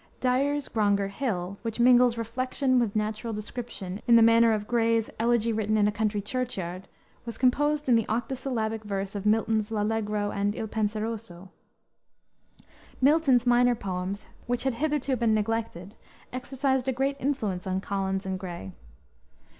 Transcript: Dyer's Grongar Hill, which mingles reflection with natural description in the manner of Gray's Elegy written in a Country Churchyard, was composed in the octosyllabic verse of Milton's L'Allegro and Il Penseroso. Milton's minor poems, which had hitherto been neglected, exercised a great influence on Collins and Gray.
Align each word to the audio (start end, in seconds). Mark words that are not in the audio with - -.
Dyer's 0.19 0.67
Grongar 0.67 1.09
Hill, 1.09 1.59
which 1.61 1.79
mingles 1.79 2.17
reflection 2.17 2.79
with 2.79 2.95
natural 2.95 3.33
description 3.33 4.01
in 4.07 4.15
the 4.15 4.23
manner 4.23 4.51
of 4.51 4.65
Gray's 4.65 5.11
Elegy 5.19 5.53
written 5.53 5.77
in 5.77 5.87
a 5.87 5.91
Country 5.91 6.21
Churchyard, 6.21 6.87
was 7.23 7.37
composed 7.37 7.87
in 7.87 7.93
the 7.95 8.07
octosyllabic 8.09 8.81
verse 8.83 9.13
of 9.13 9.27
Milton's 9.27 9.71
L'Allegro 9.71 10.31
and 10.31 10.55
Il 10.55 10.65
Penseroso. 10.67 11.49
Milton's 12.99 13.45
minor 13.45 13.75
poems, 13.75 14.25
which 14.47 14.63
had 14.63 14.73
hitherto 14.73 15.15
been 15.15 15.35
neglected, 15.35 15.93
exercised 16.33 16.87
a 16.87 16.91
great 16.91 17.15
influence 17.19 17.67
on 17.67 17.79
Collins 17.79 18.25
and 18.25 18.39
Gray. 18.39 18.71